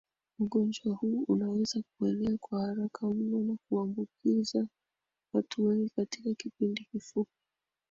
Ugonjwa 0.39 0.93
huu 0.95 1.23
unaweza 1.27 1.81
kuenea 1.99 2.37
kwa 2.37 2.61
haraka 2.61 3.07
mno 3.07 3.39
na 3.39 3.57
kuambukiza 3.69 4.67
watu 5.33 5.65
wengi 5.65 5.89
katika 5.95 6.33
kipindi 6.33 6.87
kifupi 6.91 7.31